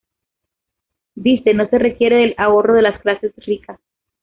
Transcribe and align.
Dice, 1.13 1.53
“No 1.53 1.69
se 1.69 1.77
requiere 1.77 2.15
del 2.15 2.33
ahorro 2.39 2.73
de 2.73 2.81
las 2.81 2.99
clases 3.01 3.35
ricas. 3.35 3.79